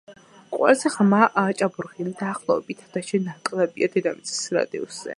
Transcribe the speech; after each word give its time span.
ყველაზე 0.53 0.91
ღრმა 0.93 1.19
ჭაბურღილი 1.59 2.15
დაახლოებით 2.23 2.83
ათასჯერ 2.89 3.25
ნაკლებია 3.29 3.95
დედამიწის 3.99 4.45
რადიუსზე. 4.61 5.09